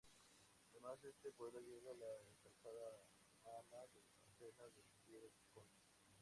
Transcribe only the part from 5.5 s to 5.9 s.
Concha.